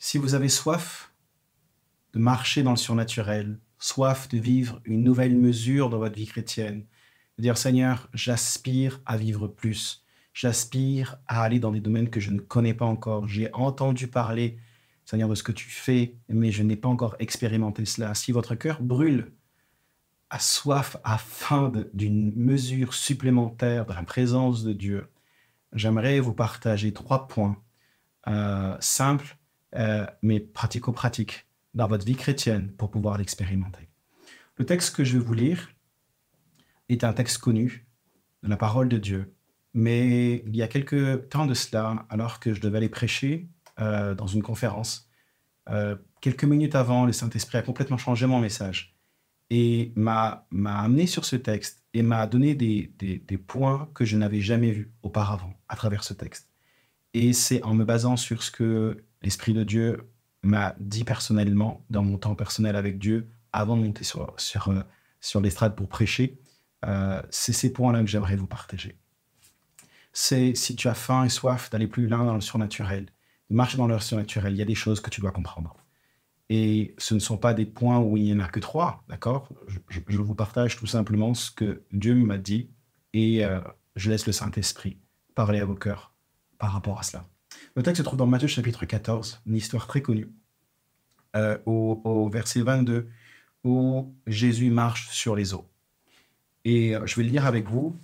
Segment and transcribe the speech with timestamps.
[0.00, 1.12] Si vous avez soif
[2.12, 6.86] de marcher dans le surnaturel, soif de vivre une nouvelle mesure dans votre vie chrétienne,
[7.36, 12.30] de dire Seigneur, j'aspire à vivre plus, j'aspire à aller dans des domaines que je
[12.30, 14.58] ne connais pas encore, j'ai entendu parler,
[15.04, 18.14] Seigneur, de ce que tu fais, mais je n'ai pas encore expérimenté cela.
[18.14, 19.32] Si votre cœur brûle,
[20.30, 25.08] a soif, a faim d'une mesure supplémentaire de la présence de Dieu,
[25.72, 27.60] j'aimerais vous partager trois points
[28.28, 29.38] euh, simples,
[29.76, 33.88] euh, mais pratico-pratiques dans votre vie chrétienne pour pouvoir l'expérimenter.
[34.56, 35.70] Le texte que je vais vous lire
[36.88, 37.86] est un texte connu
[38.42, 39.34] de la parole de Dieu,
[39.74, 43.48] mais il y a quelques temps de cela, alors que je devais aller prêcher
[43.80, 45.08] euh, dans une conférence,
[45.70, 48.96] euh, quelques minutes avant, le Saint-Esprit a complètement changé mon message
[49.50, 54.40] et m'a amené sur ce texte et m'a donné des, des, points que je n'avais
[54.40, 56.50] jamais vus auparavant à travers ce texte.
[57.14, 60.10] Et c'est en me basant sur ce que l'Esprit de Dieu
[60.42, 64.82] m'a dit personnellement, dans mon temps personnel avec Dieu, avant de monter sur, sur, euh,
[65.20, 66.40] sur l'estrade pour prêcher,
[66.84, 68.98] euh, c'est ces points-là que j'aimerais vous partager.
[70.12, 73.06] C'est si tu as faim et soif d'aller plus loin dans le surnaturel,
[73.50, 75.76] de marcher dans le surnaturel, il y a des choses que tu dois comprendre.
[76.50, 79.48] Et ce ne sont pas des points où il n'y en a que trois, d'accord?
[79.88, 82.70] Je, vous partage tout simplement ce que Dieu m'a dit
[83.12, 83.60] et euh,
[83.96, 84.98] je laisse le Saint-Esprit
[85.34, 86.14] parler à vos cœurs
[86.58, 87.28] par rapport à cela.
[87.78, 90.32] Le texte se trouve dans Matthieu chapitre 14, une histoire très connue,
[91.36, 93.06] euh, au, verset 22,
[93.62, 95.70] où Jésus marche sur les eaux.
[96.64, 97.96] Et euh, je vais le lire avec vous.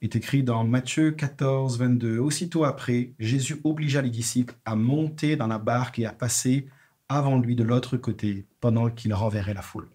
[0.00, 2.18] Il est écrit dans Matthieu 14, 22.
[2.18, 6.66] Aussitôt après, Jésus obligea les disciples à monter dans la barque et à passer
[7.08, 9.88] avant lui de l'autre côté, pendant qu'il renverrait la foule.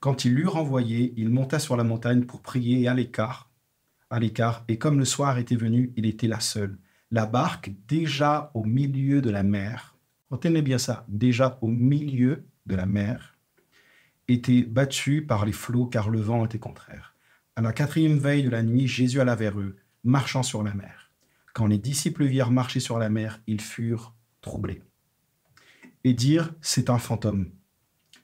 [0.00, 3.48] Quand il l'eut renvoyé, il monta sur la montagne pour prier à l'écart,
[4.10, 6.76] à l'écart, et comme le soir était venu, il était là seul
[7.10, 9.96] la barque déjà au milieu de la mer,
[10.30, 13.36] retenez bien ça, déjà au milieu de la mer,
[14.28, 17.16] était battue par les flots car le vent était contraire.
[17.56, 21.10] À la quatrième veille de la nuit, Jésus alla vers eux, marchant sur la mer.
[21.52, 24.82] Quand les disciples virent marcher sur la mer, ils furent troublés.
[26.04, 27.50] Et dirent, c'est un fantôme.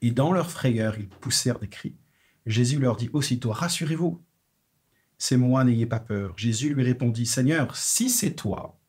[0.01, 1.97] Et dans leur frayeur, ils poussèrent des cris.
[2.45, 4.23] Jésus leur dit aussitôt, rassurez-vous,
[5.17, 6.37] c'est moi, n'ayez pas peur.
[6.37, 8.79] Jésus lui répondit, Seigneur, si c'est toi,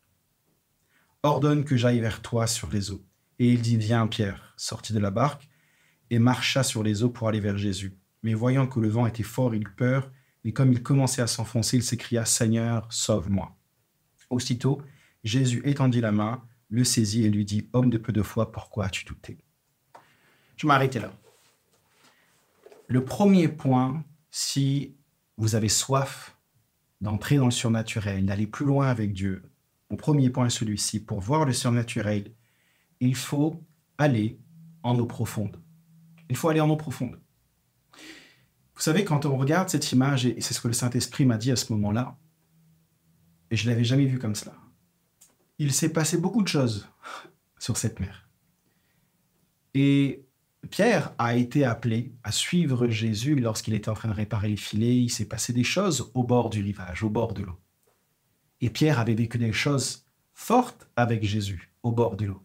[1.23, 3.03] ordonne que j'aille vers toi sur les eaux.
[3.39, 5.47] Et il dit, viens, Pierre, sortit de la barque
[6.09, 7.97] et marcha sur les eaux pour aller vers Jésus.
[8.23, 10.11] Mais voyant que le vent était fort, il eut peur,
[10.43, 13.55] et comme il commençait à s'enfoncer, il s'écria, Seigneur, sauve-moi.
[14.29, 14.81] Aussitôt,
[15.23, 18.85] Jésus étendit la main, le saisit et lui dit, Homme de peu de foi, pourquoi
[18.85, 19.37] as-tu douté?
[20.55, 21.11] Je m'arrêtais là.
[22.87, 24.95] Le premier point, si
[25.37, 26.37] vous avez soif
[27.01, 29.43] d'entrer dans le surnaturel, d'aller plus loin avec Dieu,
[29.89, 30.99] mon premier point est celui-ci.
[31.03, 32.33] Pour voir le surnaturel,
[32.99, 33.63] il faut
[33.97, 34.39] aller
[34.83, 35.57] en eau profonde.
[36.29, 37.19] Il faut aller en eau profonde.
[38.75, 41.51] Vous savez, quand on regarde cette image, et c'est ce que le Saint-Esprit m'a dit
[41.51, 42.17] à ce moment-là,
[43.51, 44.55] et je ne l'avais jamais vu comme cela,
[45.57, 46.87] il s'est passé beaucoup de choses
[47.59, 48.29] sur cette mer.
[49.73, 50.25] Et
[50.69, 54.97] Pierre a été appelé à suivre Jésus lorsqu'il était en train de réparer les filets.
[54.97, 57.59] Il s'est passé des choses au bord du rivage, au bord de l'eau.
[58.61, 62.41] Et Pierre avait vécu des choses fortes avec Jésus au bord de l'eau.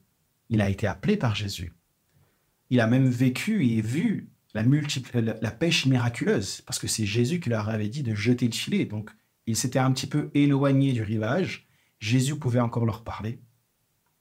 [0.49, 1.73] Il a été appelé par Jésus.
[2.71, 7.69] Il a même vécu et vu la, pêche miraculeuse, parce que c'est Jésus qui leur
[7.69, 8.85] avait dit de jeter le filet.
[8.85, 9.11] Donc,
[9.47, 11.67] il s'était un petit peu éloigné du rivage.
[11.99, 13.41] Jésus pouvait encore leur parler.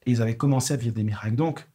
[0.05, 1.35] Et ils avaient commencé à vivre des miracles.
[1.35, 1.67] Donc,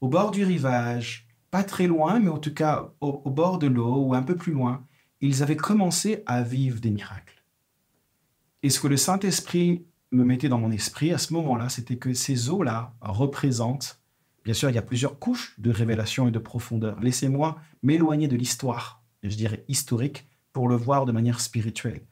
[0.00, 4.04] au bord du rivage, pas très loin, mais en tout cas au, bord de l'eau
[4.04, 4.86] ou un peu plus loin,
[5.20, 7.37] ils avaient commencé à vivre des miracles.
[8.62, 12.12] Et ce que le Saint-Esprit me mettait dans mon esprit à ce moment-là, c'était que
[12.14, 14.00] ces eaux-là représentent,
[14.44, 16.98] bien sûr, il y a plusieurs couches de révélation et de profondeur.
[17.00, 22.02] Laissez-moi m'éloigner de l'histoire, je dirais historique, pour le voir de manière spirituelle.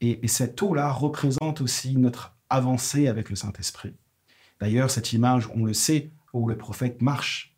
[0.00, 3.94] Et, et cette eau-là représente aussi notre avancée avec le Saint-Esprit.
[4.60, 7.56] D'ailleurs, cette image, on le sait, où le prophète marche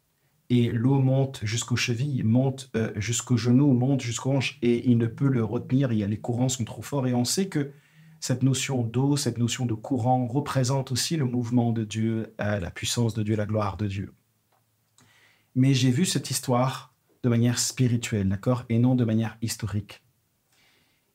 [0.48, 5.06] et l'eau monte jusqu'aux chevilles, monte euh, jusqu'aux genoux, monte jusqu'aux hanches, et il ne
[5.06, 7.72] peut le retenir, il y a, les courants sont trop forts, et on sait que
[8.20, 12.70] cette notion d'eau, cette notion de courant représente aussi le mouvement de Dieu, euh, la
[12.70, 14.12] puissance de Dieu, la gloire de Dieu.
[15.54, 20.02] Mais j'ai vu cette histoire de manière spirituelle, d'accord, et non de manière historique.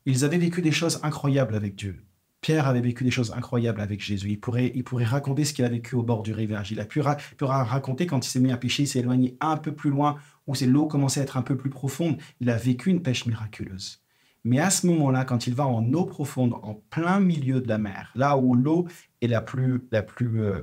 [0.06, 2.04] Ils avaient vécu des choses incroyables avec Dieu.
[2.42, 4.32] Pierre avait vécu des choses incroyables avec Jésus.
[4.32, 6.72] Il pourrait, il pourrait raconter ce qu'il a vécu au bord du rivage.
[6.72, 9.74] Il a pu, raconter quand il s'est mis à pêcher, il s'est éloigné un peu
[9.74, 10.18] plus loin,
[10.48, 12.18] où l'eau commençait à être un peu plus profonde.
[12.40, 14.01] Il a vécu une pêche miraculeuse.
[14.44, 17.78] Mais à ce moment-là, quand il va en eau profonde, en plein milieu de la
[17.78, 18.88] mer, là où l'eau
[19.22, 20.62] est la plus, la euh,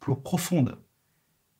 [0.00, 0.78] plus profonde,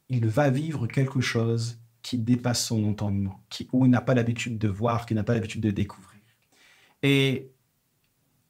[0.09, 4.57] il va vivre quelque chose qui dépasse son entendement, qui, où il n'a pas l'habitude
[4.57, 6.23] de voir, qui n'a pas l'habitude de découvrir.
[7.03, 7.53] Et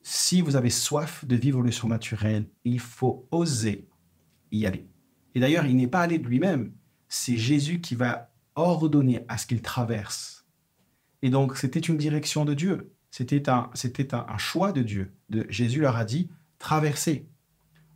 [0.02, 3.88] si vous avez soif de vivre le surnaturel, il faut oser
[4.52, 4.88] y aller.
[5.34, 6.72] Et d'ailleurs, il n'est pas allé de lui-même,
[7.08, 10.46] c'est Jésus qui va ordonner à ce qu'il traverse.
[11.22, 15.14] Et donc, c'était une direction de Dieu, c'était un, c'était un, choix de Dieu.
[15.28, 17.28] De, Jésus leur a dit, traversez,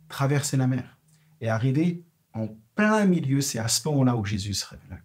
[0.09, 0.97] traversez la mer.
[1.41, 5.03] Et arriver en plein milieu, c'est à ce moment-là où Jésus se révèle.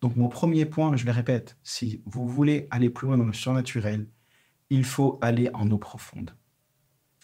[0.00, 3.32] Donc mon premier point, je le répète, si vous voulez aller plus loin dans le
[3.32, 4.06] surnaturel,
[4.70, 6.34] il faut aller en eau profonde.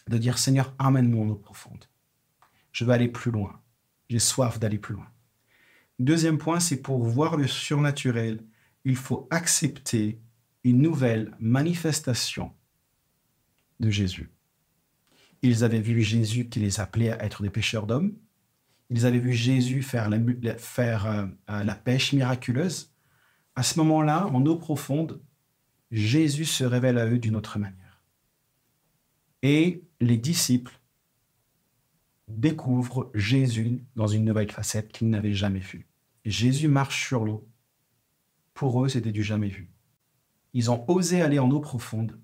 [0.07, 1.85] De dire Seigneur, amène-moi en eau profonde.
[2.71, 3.61] Je veux aller plus loin.
[4.09, 5.07] J'ai soif d'aller plus loin.
[5.99, 8.43] Deuxième point, c'est pour voir le surnaturel,
[8.83, 10.19] il faut accepter
[10.63, 12.53] une nouvelle manifestation
[13.79, 14.31] de Jésus.
[15.41, 18.15] Ils avaient vu Jésus qui les appelait à être des pêcheurs d'hommes.
[18.89, 22.93] Ils avaient vu Jésus faire la, euh, euh, la pêche miraculeuse.
[23.55, 25.21] À ce moment-là, en eau profonde,
[25.89, 28.03] Jésus se révèle à eux d'une autre manière.
[29.41, 30.79] Et les disciples
[32.27, 35.87] découvrent Jésus dans une nouvelle facette qu'ils n'avaient jamais vue.
[36.23, 37.47] Jésus marche sur l'eau.
[38.53, 39.71] Pour eux, c'était du jamais vu.
[40.53, 42.19] Ils ont osé aller en eau profonde.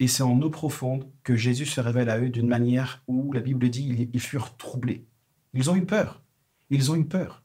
[0.00, 3.40] Et c'est en eau profonde que Jésus se révèle à eux d'une manière où la
[3.40, 5.06] Bible dit ils furent troublés.
[5.54, 6.22] Ils ont eu peur.
[6.70, 7.42] Ils ont eu peur.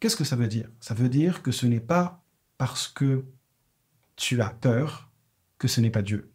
[0.00, 0.70] Qu'est-ce que ça veut dire?
[0.80, 2.24] Ça veut dire que ce n'est pas
[2.58, 3.24] parce que
[4.16, 5.10] tu as peur
[5.58, 6.32] que ce n'est pas Dieu.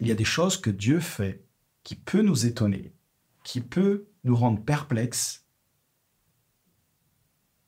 [0.00, 1.44] Il y a des choses que Dieu fait
[1.82, 2.94] qui peut nous étonner,
[3.44, 5.46] qui peut nous rendre perplexes,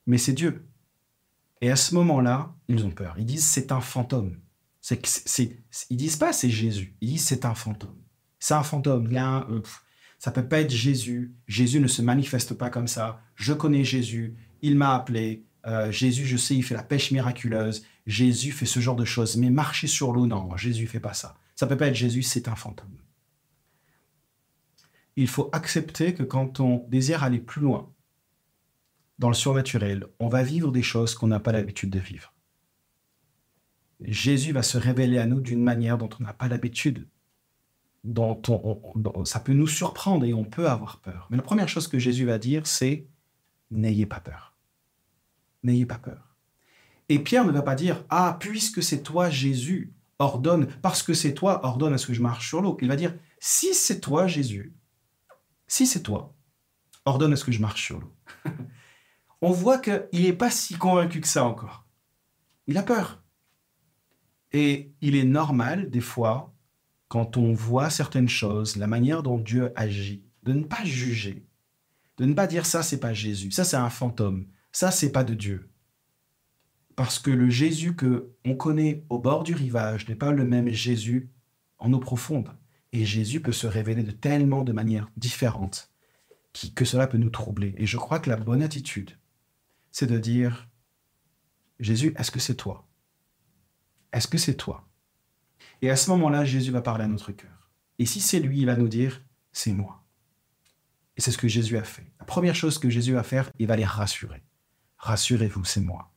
[0.06, 0.66] mais c'est Dieu.
[1.64, 3.14] Et à ce moment-là, ils ont peur.
[3.16, 4.38] Ils disent c'est un fantôme.
[4.82, 6.94] C'est, c'est, ils disent pas c'est Jésus.
[7.00, 7.96] Ils disent c'est un fantôme.
[8.38, 9.06] C'est un fantôme.
[9.06, 9.62] Il y a un, euh,
[10.18, 11.34] ça peut pas être Jésus.
[11.48, 13.22] Jésus ne se manifeste pas comme ça.
[13.34, 14.36] Je connais Jésus.
[14.60, 15.46] Il m'a appelé.
[15.64, 17.86] Euh, Jésus, je sais, il fait la pêche miraculeuse.
[18.06, 19.38] Jésus fait ce genre de choses.
[19.38, 21.34] Mais marcher sur l'eau, non, Jésus fait pas ça.
[21.56, 22.98] Ça peut pas être Jésus, c'est un fantôme.
[25.16, 27.93] Il faut accepter que quand on désire aller plus loin
[29.18, 32.32] dans le surnaturel, on va vivre des choses qu'on n'a pas l'habitude de vivre.
[34.00, 37.06] Jésus va se révéler à nous d'une manière dont on n'a pas l'habitude
[38.04, 38.40] dont,
[39.24, 41.26] ça peut nous surprendre et on peut avoir peur.
[41.30, 43.08] Mais la première chose que Jésus va dire, c'est
[43.70, 44.54] n'ayez pas peur.
[45.62, 46.36] N'ayez pas peur.
[47.08, 51.34] Et Pierre ne va pas dire ah puisque c'est toi Jésus, ordonne parce que c'est
[51.34, 52.76] toi, ordonne à ce que je marche sur l'eau.
[52.82, 54.74] Il va dire si c'est toi Jésus,
[55.66, 56.34] si c'est toi,
[57.06, 58.14] ordonne à ce que je marche sur l'eau.
[59.44, 61.86] on voit qu'il n'est pas si convaincu que ça encore.
[62.66, 63.22] Il a peur.
[64.52, 66.54] Et il est normal des fois
[67.08, 71.46] quand on voit certaines choses, la manière dont Dieu agit, de ne pas juger,
[72.16, 75.24] de ne pas dire ça c'est pas Jésus, ça c'est un fantôme, ça c'est pas
[75.24, 75.68] de Dieu.
[76.96, 80.70] Parce que le Jésus que on connaît au bord du rivage n'est pas le même
[80.70, 81.28] Jésus
[81.78, 82.50] en eau profonde.
[82.92, 85.92] Et Jésus peut se révéler de tellement de manières différentes
[86.74, 87.74] que cela peut nous troubler.
[87.76, 89.10] Et je crois que la bonne attitude,
[89.94, 90.68] c'est de dire,
[91.78, 92.84] Jésus, est-ce que c'est toi?
[94.12, 94.88] Est-ce que c'est toi?
[95.82, 97.70] Et à ce moment-là, Jésus va parler à notre cœur.
[98.00, 100.04] Et si c'est lui, il va nous dire, c'est moi.
[101.16, 102.12] Et c'est ce que Jésus a fait.
[102.18, 104.42] La première chose que Jésus va faire, il va les rassurer.
[104.98, 106.12] Rassurez-vous, c'est moi.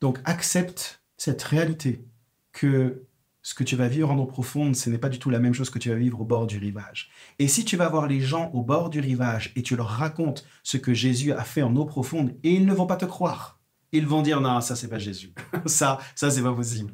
[0.00, 2.06] Donc accepte cette réalité
[2.52, 3.04] que
[3.46, 5.54] ce que tu vas vivre en eau profonde, ce n'est pas du tout la même
[5.54, 7.10] chose que tu vas vivre au bord du rivage.
[7.38, 10.44] Et si tu vas voir les gens au bord du rivage et tu leur racontes
[10.64, 13.60] ce que Jésus a fait en eau profonde, et ils ne vont pas te croire.
[13.92, 15.32] Ils vont dire non, ça c'est pas Jésus.
[15.66, 16.92] ça, ça c'est pas possible.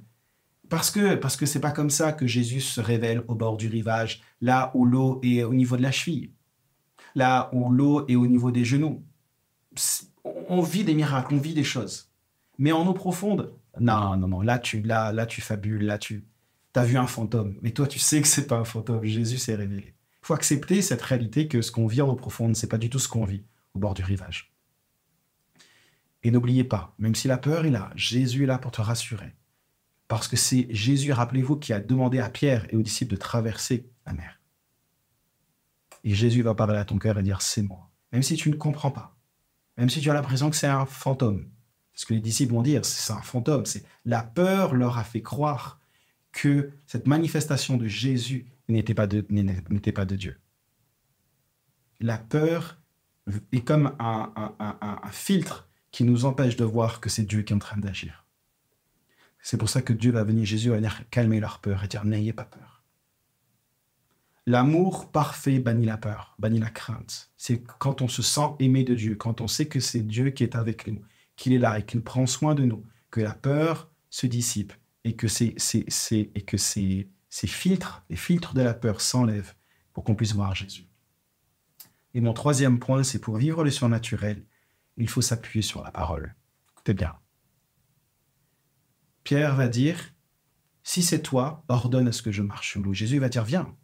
[0.69, 3.69] Parce que parce que c'est pas comme ça que Jésus se révèle au bord du
[3.69, 6.33] rivage, là où l'eau est au niveau de la cheville,
[7.15, 9.03] là où l'eau est au niveau des genoux.
[10.51, 12.13] On vit des miracles, on vit des choses.
[12.59, 16.27] Mais en eau profonde, non, non, non, là tu, là, là tu fabules, là tu
[16.75, 17.59] as vu un fantôme.
[17.63, 19.05] Mais toi, tu sais que c'est pas un fantôme.
[19.05, 19.95] Jésus s'est révélé.
[20.23, 22.99] Il faut accepter cette réalité que ce qu'on vit en profonde, c'est pas du tout
[22.99, 24.55] ce qu'on vit au bord du rivage.
[26.23, 29.35] Et n'oubliez pas, même si la peur est là, Jésus est là pour te rassurer.
[30.07, 33.91] Parce que c'est Jésus, rappelez-vous, qui a demandé à Pierre et aux disciples de traverser
[34.07, 34.41] la mer.
[36.05, 37.91] Et Jésus va parler à ton cœur et dire, c'est moi.
[38.13, 39.17] Même si tu ne comprends pas,
[39.77, 41.49] même si tu as l'impression que c'est un fantôme.
[41.95, 43.67] Ce que les disciples vont dire, c'est un fantôme.
[43.67, 45.81] C'est la peur leur a fait croire
[46.33, 49.21] que cette manifestation de Jésus n'était pas de,
[50.17, 50.39] Dieu.
[52.01, 52.81] La peur
[53.53, 57.57] est comme un, un filtre qui nous empêche de voir que c'est Dieu qui est
[57.57, 58.27] en train d'agir.
[59.43, 62.05] C'est pour ça que Dieu va venir, Jésus va venir calmer leur peur et dire
[62.05, 62.83] n'ayez pas peur.
[64.47, 67.31] L'amour parfait bannit la peur, bannit la crainte.
[67.37, 70.43] C'est quand on se sent aimé de Dieu, quand on sait que c'est Dieu qui
[70.43, 71.03] est avec nous,
[71.37, 74.73] qu'il est là et qu'il prend soin de nous, que la peur se dissipe
[75.05, 75.57] et que, c'est,
[76.13, 79.55] et que ces, ces filtres, les filtres de la peur s'enlèvent
[79.93, 80.87] pour qu'on puisse voir Jésus.
[82.15, 84.47] Et mon troisième point, c'est pour vivre le surnaturel,
[84.97, 86.35] il faut s'appuyer sur la parole.
[86.73, 87.19] Écoutez bien.
[89.25, 90.15] Pierre va dire,
[90.83, 92.93] si c'est toi, ordonne à ce que je marche sur l'eau.
[92.93, 93.77] Jésus va dire, viens.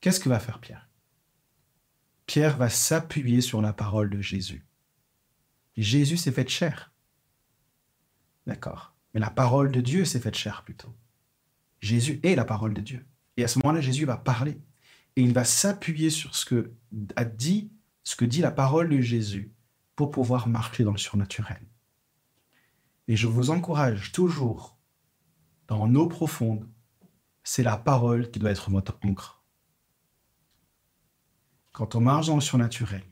[0.00, 0.88] Qu'est-ce que va faire Pierre?
[2.26, 4.66] Pierre va s'appuyer sur la parole de Jésus.
[5.76, 6.92] Jésus s'est fait chair.
[8.46, 8.91] D'accord.
[9.14, 10.94] Mais la parole de Dieu s'est faite chair plutôt.
[11.80, 13.04] Jésus est la parole de Dieu.
[13.36, 14.60] Et à ce moment-là, Jésus va parler.
[15.16, 16.72] Et il va s'appuyer sur ce que
[17.16, 17.72] a dit,
[18.04, 19.52] ce que dit la parole de Jésus
[19.96, 21.62] pour pouvoir marcher dans le surnaturel.
[23.08, 24.78] Et je vous encourage toujours,
[25.66, 26.68] dans nos profondes,
[27.42, 29.42] c'est la parole qui doit être votre encre.
[31.72, 33.02] Quand on marche dans le surnaturel,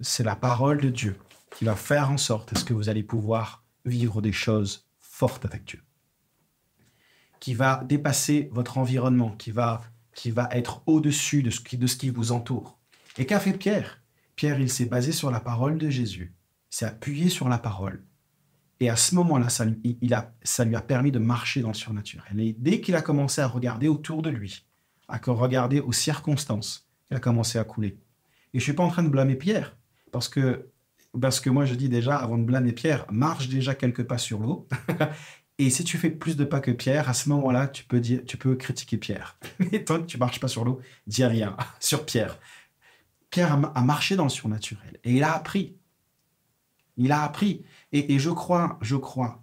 [0.00, 1.18] c'est la parole de Dieu
[1.56, 5.64] qui va faire en sorte ce que vous allez pouvoir vivre des choses fortes avec
[5.64, 5.82] Dieu,
[7.40, 9.82] qui va dépasser votre environnement, qui va,
[10.14, 12.78] qui va être au-dessus de, ce qui, de ce qui vous entoure.
[13.18, 14.02] Et qu'a fait Pierre?
[14.36, 16.34] Pierre, il s'est basé sur la parole de Jésus,
[16.70, 18.04] s'est appuyé sur la parole.
[18.80, 19.66] Et à ce moment-là, ça,
[20.42, 22.40] ça lui a permis de marcher dans le surnaturel.
[22.40, 24.66] Et dès qu'il a commencé à regarder autour de lui,
[25.08, 27.98] à regarder aux circonstances, il a commencé à couler.
[28.52, 29.76] Et je ne suis pas en train de blâmer Pierre,
[30.10, 30.70] parce que,
[31.20, 34.40] parce que moi je dis déjà, avant de blâmer Pierre, marche déjà quelques pas sur
[34.40, 34.68] l'eau.
[35.58, 38.22] Et si tu fais plus de pas que Pierre, à ce moment-là, tu peux, dire,
[38.26, 39.38] tu critiquer Pierre.
[39.60, 42.38] Mais tant que tu marches pas sur l'eau, dis rien sur Pierre.
[43.30, 45.76] Pierre a, marché dans le surnaturel et il a appris.
[46.96, 47.64] Il a appris.
[47.92, 49.42] Et, je crois, je crois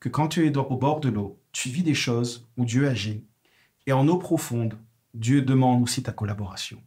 [0.00, 3.24] que quand tu es au bord de l'eau, tu vis des choses où Dieu agit.
[3.86, 4.78] Et en eau profonde,
[5.14, 6.80] Dieu demande aussi ta collaboration.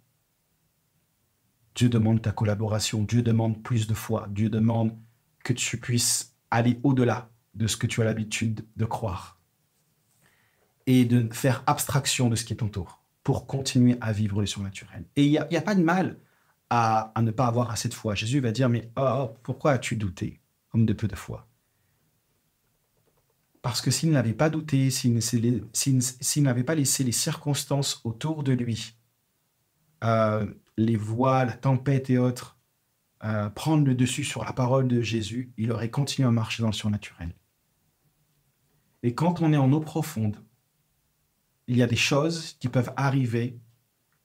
[1.75, 3.03] Dieu demande ta collaboration.
[3.03, 4.27] Dieu demande plus de foi.
[4.29, 4.98] Dieu demande
[5.44, 9.39] que tu puisses aller au-delà de ce que tu as l'habitude de croire.
[10.88, 15.03] Et de faire abstraction de ce qui t'entoure pour continuer à vivre le surnaturel.
[15.15, 16.20] Et il n'y a, pas de mal
[16.70, 18.15] à, ne pas avoir assez de foi.
[18.15, 20.39] Jésus va dire, mais oh, pourquoi as-tu douté,
[20.74, 21.48] homme de peu de foi?
[23.63, 28.94] Parce que s'il n'avait pas douté, s'il n'avait pas laissé les circonstances autour de lui,
[30.03, 30.46] euh,
[30.77, 32.58] les voix, la tempête et autres,
[33.24, 36.70] euh, prendre le dessus sur la parole de Jésus, il aurait continué à marcher dans
[36.70, 37.34] le surnaturel.
[39.03, 40.38] Et quand on est en eau profonde,
[41.67, 43.60] il y a des choses qui peuvent arriver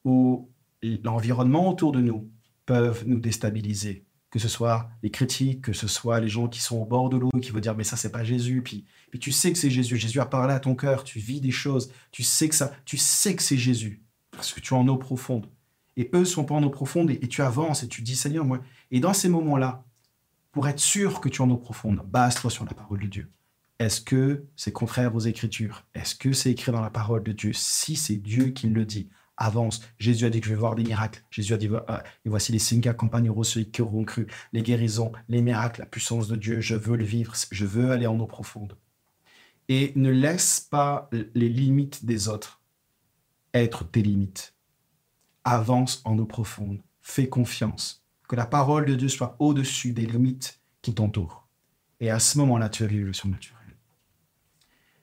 [0.04, 0.50] où
[0.82, 2.30] l'environnement autour de nous
[2.66, 4.06] peuvent nous déstabiliser.
[4.30, 7.16] Que ce soit les critiques, que ce soit les gens qui sont au bord de
[7.16, 8.62] l'eau, qui vont dire mais ça c'est pas Jésus.
[8.62, 8.86] Puis,
[9.20, 9.96] tu sais que c'est Jésus.
[9.96, 11.02] Jésus a parlé à ton cœur.
[11.02, 11.92] Tu vis des choses.
[12.12, 12.72] Tu sais que ça.
[12.84, 15.46] Tu sais que c'est Jésus parce que tu es en eau profonde.
[15.96, 18.60] Et eux sont pas en eau profonde et, tu avances et tu dis Seigneur moi.
[18.90, 19.84] Et dans ces moments-là,
[20.52, 23.30] pour être sûr que tu es en eau profonde, base-toi sur la parole de Dieu.
[23.78, 25.84] Est-ce que c'est contraire aux Écritures?
[25.94, 27.52] Est-ce que c'est écrit dans la parole de Dieu?
[27.54, 29.08] Si c'est Dieu qui le dit,
[29.40, 29.80] avance.
[29.98, 31.24] Jésus a dit que je vais voir des miracles.
[31.30, 31.80] Jésus a dit, euh,
[32.24, 35.86] et voici les signes qui accompagneront ceux qui auront cru, les guérisons, les miracles, la
[35.86, 36.60] puissance de Dieu.
[36.60, 38.76] Je veux le vivre, je veux aller en eau profonde.
[39.68, 42.60] Et ne laisse pas les limites des autres
[43.54, 44.54] être tes limites.
[45.44, 46.80] Avance en eau profonde.
[47.00, 48.04] Fais confiance.
[48.28, 51.48] Que la parole de Dieu soit au-dessus des limites qui t'entourent.
[51.98, 53.60] Et à ce moment-là, tu vas vivre le surnaturel.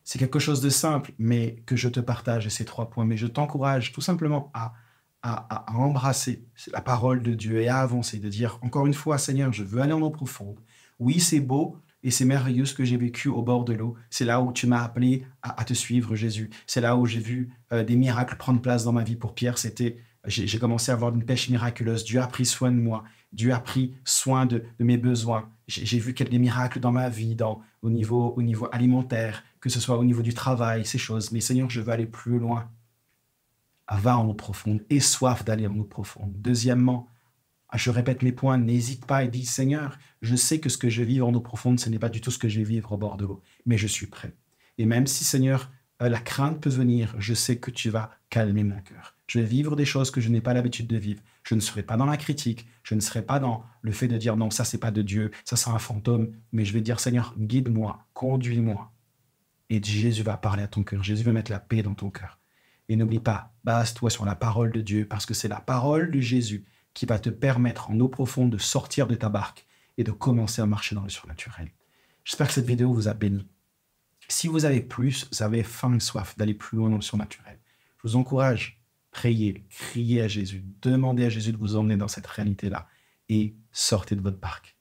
[0.04, 3.06] C'est quelque chose de simple, mais que je te partage ces trois points.
[3.06, 4.74] Mais je t'encourage tout simplement à,
[5.22, 9.52] à, embrasser la parole de Dieu et à avancer, de dire encore une fois, Seigneur,
[9.52, 10.60] je veux aller en eau profonde.
[11.00, 13.96] Oui, c'est beau et c'est merveilleux ce que j'ai vécu au bord de l'eau.
[14.10, 16.50] C'est là où tu m'as appelé à, te suivre, Jésus.
[16.66, 19.16] C'est là où j'ai vu euh, des miracles prendre place dans ma vie.
[19.16, 22.04] Pour Pierre, c'était j'ai commencé à avoir une pêche miraculeuse.
[22.04, 23.04] Dieu a pris soin de moi.
[23.34, 25.50] Dieu a pris soin de, mes besoins.
[25.68, 27.36] J'ai vu quelques miracles dans ma vie,
[27.82, 31.32] au, niveau, au niveau alimentaire, que ce soit au niveau du travail, ces choses.
[31.32, 32.70] Mais Seigneur, je veux aller plus loin.
[33.90, 36.34] Va en eau profonde et soif d'aller en eau profonde.
[36.36, 37.08] Deuxièmement,
[37.74, 41.04] je répète mes points, n'hésite pas et dis Seigneur, je sais que ce que je
[41.04, 42.98] vis en eau profonde, ce n'est pas du tout ce que je vais vivre au
[42.98, 44.34] bord de l'eau, mais je suis prêt.
[44.78, 48.80] Et même si Seigneur, la crainte peut venir, je sais que tu vas calmer mon
[48.82, 49.16] cœur.
[49.28, 51.22] Je vais vivre des choses que je n'ai pas l'habitude de vivre.
[51.44, 54.18] Je ne serai pas dans la critique, je ne serai pas dans le fait de
[54.18, 57.00] dire non, ça c'est pas de Dieu, ça c'est un fantôme, mais je vais dire
[57.00, 58.92] Seigneur, guide-moi, conduis-moi.
[59.70, 62.40] Et Jésus va parler à ton cœur, Jésus va mettre la paix dans ton cœur.
[62.90, 66.22] Et n'oublie pas, base-toi sur la parole de Dieu, parce que c'est la parole de
[66.22, 70.12] Jésus qui va te permettre en eau profonde de sortir de ta barque et de
[70.12, 71.70] commencer à marcher dans le surnaturel.
[72.24, 73.48] J'espère que cette vidéo vous a béni.
[74.28, 77.60] Si vous avez plus, vous avez faim et soif d'aller plus loin dans le surnaturel,
[77.98, 78.82] je vous encourage,
[79.12, 82.88] priez, criez à Jésus, demandez à Jésus de vous emmener dans cette réalité-là
[83.30, 84.76] et sortez de votre barque.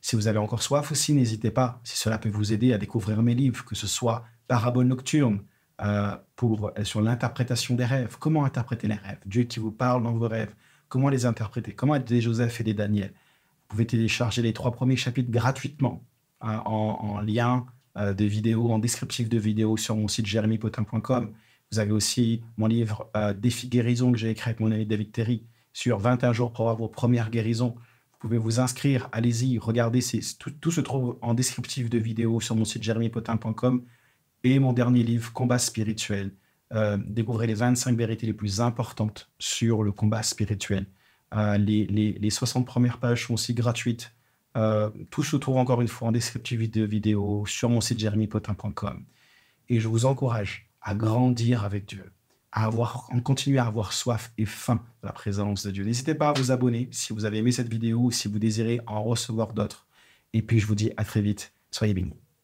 [0.00, 3.22] Si vous avez encore soif aussi, n'hésitez pas, si cela peut vous aider à découvrir
[3.22, 5.42] mes livres, que ce soit Parabole nocturne
[5.80, 10.02] euh, pour, euh, sur l'interprétation des rêves, comment interpréter les rêves, Dieu qui vous parle
[10.02, 10.54] dans vos rêves,
[10.88, 13.12] comment les interpréter, comment être des Joseph et des Daniel?
[13.12, 16.04] Vous pouvez télécharger les trois premiers chapitres gratuitement
[16.40, 17.64] hein, en, lien
[17.96, 21.32] euh, de vidéo, en descriptif de vidéo sur mon site jérémypotin.com.
[21.70, 25.46] Vous avez aussi mon livre Défi guérison que j'ai écrit avec mon ami David Terry
[25.72, 27.74] sur 21 jours pour avoir vos premières guérisons.
[27.76, 30.00] Vous pouvez vous inscrire, allez-y, regardez,
[30.60, 33.82] tout, se trouve en descriptif de vidéo sur mon site jérémypotin.com
[34.44, 36.32] et mon dernier livre, Combat spirituel.
[36.72, 40.86] Euh, découvrez les 25 vérités les plus importantes sur le combat spirituel.
[41.34, 44.14] Euh, les, 60 premières pages sont aussi gratuites.
[44.56, 49.04] Euh, tout se trouve encore une fois en descriptif de vidéo sur mon site jérémypotin.com.
[49.68, 52.12] Et je vous encourage à grandir avec Dieu,
[52.50, 55.84] à avoir, à continuer à avoir soif et faim de la présence de Dieu.
[55.84, 58.80] N'hésitez pas à vous abonner si vous avez aimé cette vidéo ou si vous désirez
[58.86, 59.86] en recevoir d'autres.
[60.32, 61.52] Et puis je vous dis à très vite.
[61.70, 62.14] Soyez bénis.